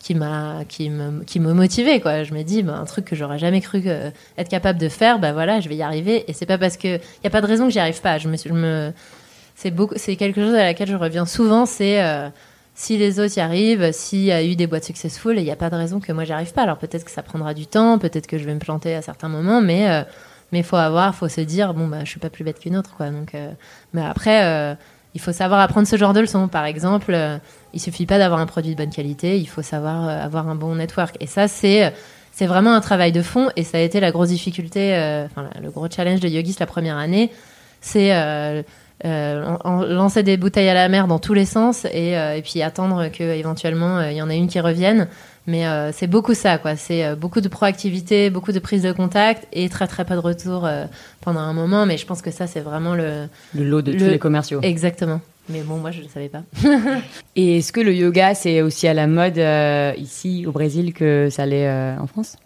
[0.05, 2.21] qui m'a qui me qui motivait quoi.
[2.21, 3.83] Je me dis bah, un truc que j'aurais jamais cru
[4.37, 6.29] être capable de faire, bah voilà, je vais y arriver.
[6.29, 8.19] Et c'est pas parce que il y a pas de raison que j'y arrive pas.
[8.19, 8.93] Je me,
[9.55, 11.65] c'est beaucoup c'est quelque chose à laquelle je reviens souvent.
[11.65, 11.99] C'est
[12.75, 15.55] si les autres y arrivent, s'il y a eu des boîtes successful, il n'y a
[15.55, 16.63] pas de raison que moi j'y arrive pas.
[16.63, 19.29] Alors peut-être que ça prendra du temps, peut-être que je vais me planter à certains
[19.29, 20.03] moments, mais euh,
[20.51, 22.95] mais faut avoir, faut se dire bon bah je suis pas plus bête qu'une autre
[22.95, 23.09] quoi.
[23.09, 23.49] Donc euh,
[23.93, 24.75] mais après euh,
[25.15, 26.47] il faut savoir apprendre ce genre de leçons.
[26.47, 27.37] Par exemple, euh,
[27.73, 30.75] il suffit pas d'avoir un produit de bonne qualité, il faut savoir avoir un bon
[30.75, 31.15] network.
[31.19, 31.91] Et ça c'est
[32.31, 34.91] c'est vraiment un travail de fond et ça a été la grosse difficulté,
[35.25, 37.31] enfin le gros challenge de Yogis la première année,
[37.79, 38.11] c'est
[39.03, 39.57] euh,
[39.89, 43.97] lancer des bouteilles à la mer dans tous les sens et, euh, puis attendre qu'éventuellement
[43.97, 45.09] euh, il y en ait une qui revienne.
[45.47, 46.75] Mais euh, c'est beaucoup ça, quoi.
[46.75, 50.67] C'est beaucoup de proactivité, beaucoup de prise de contact et très très peu de retour
[51.21, 51.85] pendant un moment.
[51.85, 53.27] Mais je pense que ça, c'est vraiment le...
[53.53, 54.59] Le lot de tous les commerciaux.
[54.63, 55.21] Exactement.
[55.49, 56.41] Mais bon, moi, je ne le savais pas.
[57.35, 59.41] et est-ce que le yoga, c'est aussi à la mode
[59.97, 62.37] ici au Brésil que ça l'est en France?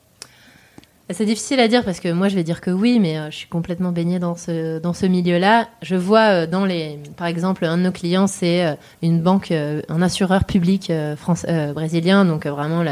[1.11, 3.37] C'est difficile à dire parce que moi je vais dire que oui, mais euh, je
[3.37, 5.67] suis complètement baignée dans ce, dans ce milieu-là.
[5.81, 9.51] Je vois euh, dans les, par exemple, un de nos clients c'est euh, une banque,
[9.51, 10.91] un assureur public
[11.73, 12.83] brésilien, donc vraiment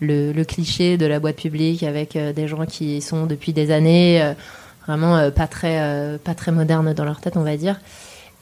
[0.00, 4.34] le, cliché de la boîte publique avec des gens qui sont depuis des années,
[4.86, 7.78] vraiment pas très, pas très modernes dans leur tête, on va dire.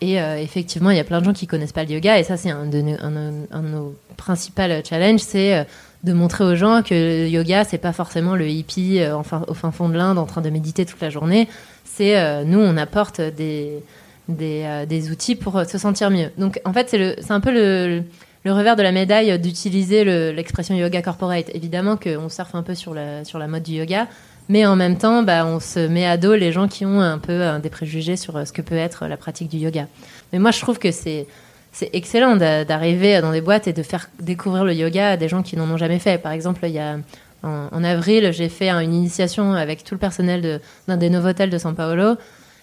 [0.01, 2.37] Et effectivement, il y a plein de gens qui connaissent pas le yoga, et ça
[2.37, 5.67] c'est un de nos, un, principaux challenges, c'est
[6.05, 9.55] de montrer aux gens que le yoga, c'est pas forcément le hippie euh, enfin, au
[9.55, 11.49] fin fond de l'Inde en train de méditer toute la journée.
[11.85, 13.83] C'est euh, nous, on apporte des,
[14.29, 16.31] des, euh, des, outils pour se sentir mieux.
[16.37, 18.03] Donc en fait, c'est un peu le,
[18.45, 21.51] le, revers de la médaille d'utiliser l'expression yoga corporate.
[21.55, 24.07] Évidemment qu'on surfe un peu sur la, sur la mode du yoga,
[24.51, 27.19] mais en même temps, bah, on se met à dos les gens qui ont un
[27.19, 29.87] peu des préjugés sur ce que peut être la pratique du yoga.
[30.33, 31.27] Mais moi, je trouve que c'est
[31.75, 35.43] c'est excellent d'arriver dans des boîtes et de faire découvrir le yoga à des gens
[35.43, 36.19] qui n'en ont jamais fait.
[36.23, 36.99] Par exemple, il y a
[37.43, 41.75] en, avril, j'ai fait une initiation avec tout le personnel d'un des Novotel de São
[41.75, 42.15] Paulo,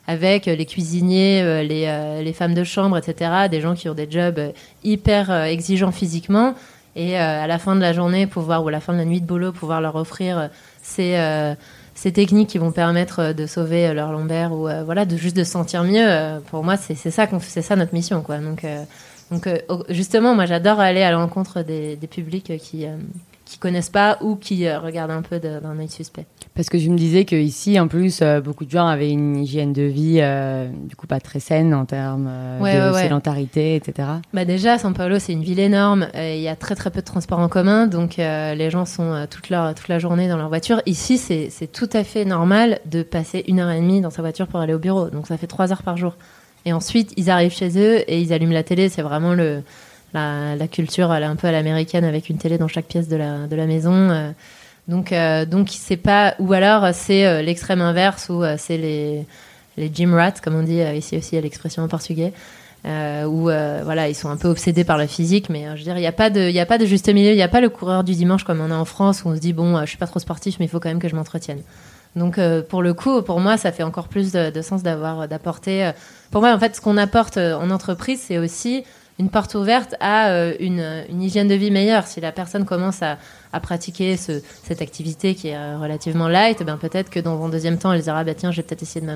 [0.07, 3.47] avec les cuisiniers, euh, les, euh, les, femmes de chambre, etc.
[3.51, 4.39] Des gens qui ont des jobs
[4.83, 6.55] hyper euh, exigeants physiquement.
[6.95, 9.21] Et à la fin de la journée, pouvoir, ou à la fin de la nuit
[9.21, 10.49] de boulot, pouvoir leur offrir
[10.81, 11.15] ces,
[11.93, 15.51] ces techniques qui vont permettre de sauver leur lombaire ou voilà, de juste de se
[15.51, 16.41] sentir mieux.
[16.49, 18.21] pour moi, c'est ça, c'est ça notre mission.
[18.21, 18.37] Quoi.
[18.37, 18.65] Donc,
[19.29, 19.47] donc
[19.89, 22.85] justement, moi, j'adore aller à l'encontre des, des, publics qui
[23.51, 26.25] qui connaissent pas ou qui euh, regardent un peu d'un œil suspect.
[26.55, 29.73] Parce que je me disais qu'ici, en plus, euh, beaucoup de gens avaient une hygiène
[29.73, 32.29] de vie, euh, du coup, pas très saine en termes
[32.61, 34.07] de sédentarité, etc.
[34.33, 36.07] Bah déjà, São Paulo, c'est une ville énorme.
[36.15, 39.49] Il y a très très peu de transports en commun, donc les gens sont toute,
[39.49, 40.81] leur, toute la journée dans leur voiture.
[40.85, 44.47] Ici, c'est tout à fait normal de passer une heure et demie dans sa voiture
[44.47, 45.09] pour aller au bureau.
[45.09, 46.15] Donc ça fait trois heures par jour.
[46.65, 48.87] Et ensuite, ils arrivent chez eux et ils allument la télé.
[48.89, 49.63] C'est vraiment le
[50.13, 53.15] la, culture, elle est un peu à l'américaine avec une télé dans chaque pièce de
[53.15, 53.93] la, de la maison.
[53.93, 54.31] Euh.
[54.87, 56.35] donc, euh, donc c'est pas.
[56.39, 59.25] Ou alors, c'est euh, l'extrême inverse où c'est les,
[59.77, 62.33] les gym rats, comme on dit ici aussi à l'expression en portugais.
[62.85, 66.01] où voilà, ils sont un peu obsédés par la physique, mais je veux dire, il
[66.01, 67.69] n'y a pas de, il a pas de juste milieu, il n'y a pas le
[67.69, 69.97] coureur du dimanche comme on a en France où on se dit bon, je suis
[69.97, 71.61] pas trop sportif, mais il faut quand même que je m'entretienne.
[72.17, 75.91] Donc pour le coup, pour moi, ça fait encore plus de, de sens d'avoir d'apporter.
[76.31, 78.83] pour moi, en fait, ce qu'on apporte en entreprise, c'est aussi
[79.19, 82.07] une porte ouverte à euh, une, hygiène de vie meilleure.
[82.07, 83.17] Si la personne commence à,
[83.61, 87.49] pratiquer ce, cette activité qui est euh, relativement light, eh ben peut-être que dans un
[87.49, 89.11] deuxième temps, elle dira bah, tiens, je vais peut-être essayer de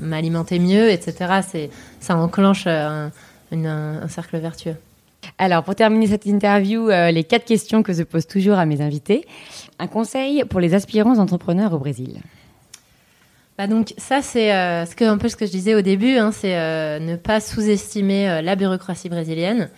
[0.00, 1.40] m'alimenter mieux, etc.
[1.48, 1.70] C'est,
[2.00, 3.08] ça enclenche euh,
[3.52, 4.76] un, cercle vertueux.
[5.38, 9.26] Alors, pour terminer cette interview, les quatre questions que je pose toujours à mes invités.
[9.78, 12.20] Un conseil pour les aspirants entrepreneurs au Brésil
[13.58, 16.56] bah donc ça c'est euh, un peu ce que je disais au début, hein, c'est
[16.56, 19.68] euh, ne pas sous-estimer euh, la bureaucratie brésilienne.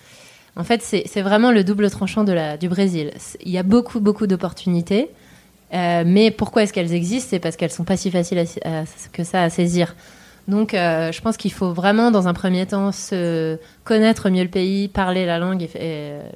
[0.55, 3.12] En fait, c'est vraiment le double tranchant du Brésil.
[3.40, 5.09] Il y a beaucoup beaucoup d'opportunités,
[5.73, 7.29] mais pourquoi est-ce qu'elles existent?
[7.31, 8.45] C'est parce qu'elles sont pas si faciles
[9.12, 9.95] que ça à saisir.
[10.49, 14.88] Donc, je pense qu'il faut vraiment, dans un premier temps, se connaître mieux le pays,
[14.88, 15.69] parler la langue,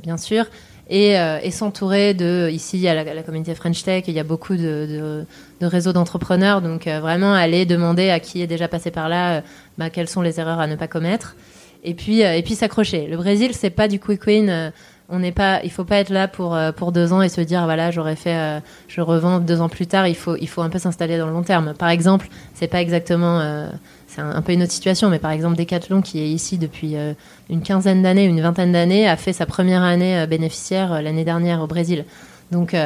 [0.02, 0.46] bien sûr,
[0.90, 5.24] euh, et, s'entourer de ici à la, communauté French Tech il y a beaucoup de,
[5.62, 6.60] réseaux d'entrepreneurs.
[6.60, 9.40] Donc euh, vraiment aller demander à qui est déjà passé par là euh,
[9.78, 11.36] bah, quelles sont les erreurs à ne pas commettre.
[11.84, 13.06] Et puis et puis s'accrocher.
[13.06, 14.72] Le Brésil c'est pas du quick win
[15.10, 17.62] on n'est pas il faut pas être là pour pour deux ans et se dire
[17.64, 20.78] voilà j'aurais fait je revends deux ans plus tard il faut il faut un peu
[20.78, 21.74] s'installer dans le long terme.
[21.74, 23.68] Par exemple c'est pas exactement
[24.14, 27.14] c'est un, peu une autre situation, mais par exemple Decathlon, qui est ici depuis euh,
[27.50, 31.24] une quinzaine d'années, une vingtaine d'années, a fait sa première année euh, bénéficiaire euh, l'année
[31.24, 32.04] dernière au Brésil.
[32.52, 32.76] Donc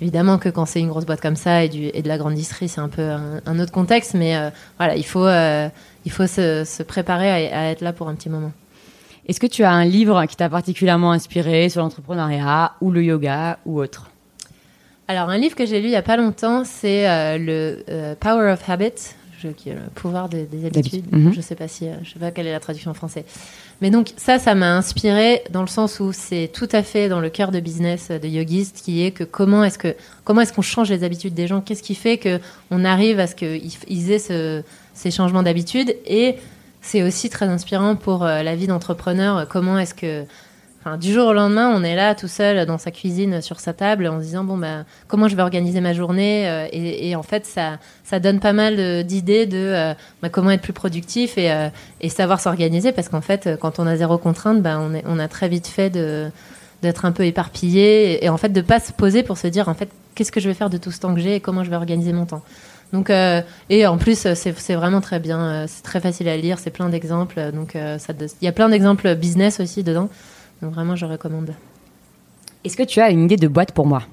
[0.00, 2.34] évidemment que quand c'est une grosse boîte comme ça et, du, et de la grande
[2.34, 4.34] distrie, c'est un peu un, autre contexte, mais
[4.78, 8.50] voilà, il faut, il faut se, préparer à, être là pour un petit moment.
[9.28, 13.58] Est-ce que tu as un livre qui t'a particulièrement inspiré sur l'entrepreneuriat ou le yoga
[13.66, 14.10] ou autre?
[15.06, 17.06] Alors, un livre que j'ai lu il n'y a pas longtemps, c'est
[17.38, 19.14] le Power of Habit
[19.50, 21.06] qui est le pouvoir des, habitudes.
[21.12, 21.32] Mhm.
[21.34, 23.24] Je sais pas si, euh, je sais pas quelle est la traduction en français.
[23.80, 27.20] Mais donc ça, ça m'a inspiré dans le sens où c'est tout à fait dans
[27.20, 30.62] le cœur de business de yogiste, qui est que comment est-ce que comment est-ce qu'on
[30.62, 31.60] change les habitudes des gens?
[31.60, 34.62] Qu'est-ce qui fait que on arrive à ce qu'ils aient ce,
[34.94, 36.36] ces changements d'habitude Et
[36.80, 39.46] c'est aussi très inspirant pour euh, la vie d'entrepreneur.
[39.48, 40.24] Comment est-ce que
[40.98, 44.08] du jour au lendemain, on est là tout seul dans sa cuisine, sur sa table,
[44.08, 47.46] en se disant bon bah comment je vais organiser ma journée euh, et, en fait
[47.46, 51.68] ça ça donne pas mal d'idées de euh, bah, comment être plus productif et, euh,
[52.00, 55.48] et savoir s'organiser parce qu'en fait quand on a zéro contrainte, bah, on, a très
[55.48, 56.30] vite fait de
[56.82, 59.74] d'être un peu éparpillé et, en fait de pas se poser pour se dire en
[59.74, 61.70] fait qu'est-ce que je vais faire de tout ce temps que j'ai et comment je
[61.70, 62.42] vais organiser mon temps.
[62.92, 63.10] Donc
[63.70, 67.52] et en plus c'est vraiment très bien, c'est très facile à lire, c'est plein d'exemples
[67.52, 70.10] donc il y a plein d'exemples business aussi dedans.
[70.62, 71.54] Donc vraiment, je recommande.
[72.64, 74.04] Est-ce que tu as une idée de boîte pour moi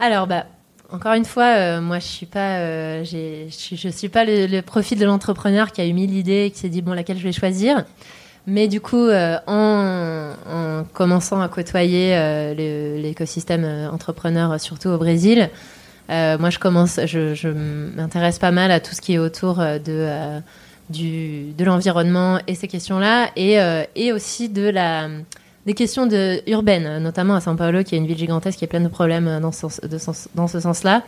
[0.00, 0.46] Alors, bah,
[0.90, 5.04] encore une fois, euh, moi, je suis pas, euh, je, suis pas le, profil de
[5.04, 7.84] l'entrepreneur qui a eu mille idées et qui s'est dit bon, laquelle je vais choisir.
[8.46, 12.14] Mais du coup, euh, en, commençant à côtoyer
[12.54, 15.50] l'écosystème entrepreneur, surtout au Brésil,
[16.08, 20.40] moi, je commence, je, je m'intéresse pas mal à tout ce qui est autour de
[20.90, 25.08] du, de l'environnement et ces questions-là, et, euh, et aussi de la,
[25.66, 28.68] des questions de, urbaines, notamment à São Paulo, qui est une ville gigantesque qui est
[28.68, 31.02] pleine de problèmes dans ce, de sens, dans ce sens-là.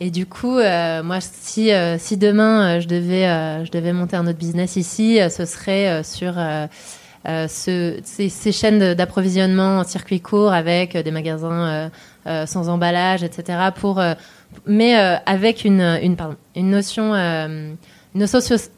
[0.00, 3.24] Et du coup, euh, moi, si, euh, si demain je, devais,
[3.64, 6.34] je devais monter un autre business ici, ce serait sur
[7.26, 11.90] ce, ces, ces chaînes d'approvisionnement en circuit court avec des magasins
[12.26, 13.70] sans emballage, etc.
[13.74, 14.02] Pour,
[14.66, 17.14] mais avec une, une, pardon, une notion.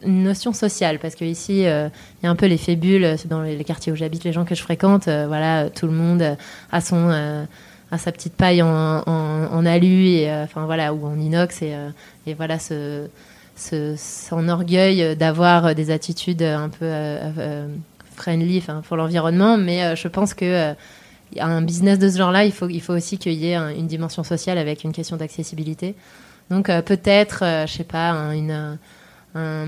[0.05, 1.89] Une notion, sociale parce que ici euh,
[2.21, 4.33] il y a un peu l'effet bulle euh, dans les, les quartiers où j'habite les
[4.33, 6.37] gens que je fréquente euh, voilà tout le monde
[6.73, 7.45] a son euh,
[7.97, 11.75] sa petite paille en, en, en alu et enfin voilà ou en inox et,
[12.27, 13.09] et voilà ce,
[13.57, 16.91] ce son orgueil d'avoir des attitudes un peu
[18.15, 20.75] friendly pour l'environnement mais je pense que
[21.39, 23.87] un business de ce genre-là, il faut, il faut aussi qu'il y ait un- une
[23.87, 25.95] dimension sociale avec une question d'accessibilité.
[26.51, 28.79] Donc peut-être, je sais pas, un, une,
[29.35, 29.67] un,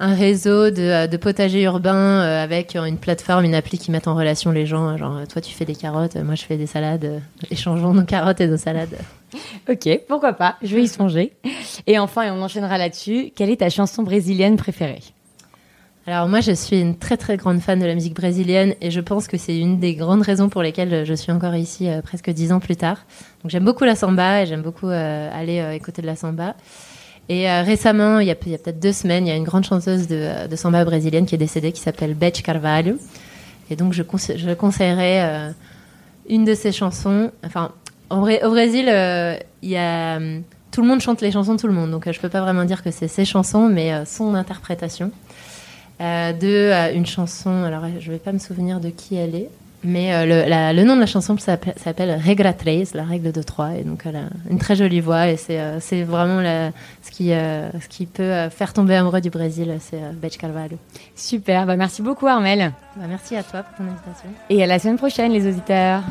[0.00, 4.14] un réseau de, de potagers urbains euh, avec une plateforme, une appli qui met en
[4.14, 4.96] relation les gens.
[4.96, 7.20] Genre, euh, toi tu fais des carottes, euh, moi je fais des salades.
[7.50, 8.98] échangeons nos carottes et nos salades.
[9.70, 11.34] Ok, pourquoi pas, je vais y songer.
[11.86, 15.02] Et enfin, et on enchaînera là-dessus, quelle est ta chanson brésilienne préférée?
[16.08, 19.00] Alors moi, je suis une très très grande fan de la musique brésilienne et je
[19.00, 22.30] pense que c'est une des grandes raisons pour lesquelles je suis encore ici euh, presque
[22.30, 23.04] dix ans plus tard.
[23.42, 26.54] Donc j'aime beaucoup la samba et j'aime beaucoup euh, aller euh, écouter de la samba.
[27.28, 30.06] Et euh, récemment, il y a, peut-être deux semaines, il y a une grande chanteuse
[30.06, 32.96] de, de samba brésilienne qui est décédée qui s'appelle Beth Carvalho.
[33.70, 35.50] Et donc je, conse- je conseillerais euh,
[36.28, 37.30] une de ses chansons.
[37.44, 37.72] Enfin,
[38.08, 41.60] au, Bré- au Brésil, euh, y a hum, tout le monde chante les chansons de
[41.60, 41.90] tout le monde.
[41.90, 45.10] Donc je peux pas vraiment dire que c'est ses chansons, mais son interprétation
[46.00, 47.64] de une chanson.
[47.64, 49.50] Alors, je vais pas me souvenir de qui elle est,
[49.84, 53.42] mais euh, le, la- le nom de la chanson s'appelle Regra 13, la règle de
[53.42, 53.76] 3.
[53.76, 56.70] Et donc, elle a une très jolie voix et c'est euh, vraiment la-
[57.02, 60.36] ce, qui, euh, ce qui peut euh, faire tomber amoureux du Brésil, c'est euh, Beth
[60.36, 60.76] Carvalho.
[61.14, 62.72] Super, bah merci beaucoup Armel.
[62.96, 64.28] Bah, merci à toi pour ton invitation.
[64.50, 66.02] Et à la semaine prochaine les auditeurs.